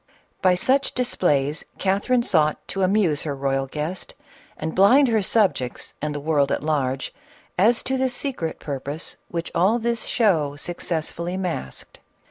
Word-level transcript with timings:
By 0.41 0.55
such 0.55 0.93
displays 0.93 1.63
Catherine 1.77 2.23
sought 2.23 2.67
to 2.69 2.81
amuse 2.81 3.21
her 3.21 3.35
royal 3.35 3.67
guest, 3.67 4.15
and 4.57 4.73
blind 4.73 5.07
her 5.09 5.21
subjects 5.21 5.93
and 6.01 6.15
the 6.15 6.19
world 6.19 6.51
at 6.51 6.63
large, 6.63 7.13
as 7.55 7.83
to 7.83 7.97
the 7.99 8.09
secret 8.09 8.59
purpose 8.59 9.17
which 9.27 9.51
all 9.53 9.77
this 9.77 10.05
show 10.07 10.55
suc 10.55 10.77
cessfully 10.77 11.37
masked. 11.37 11.99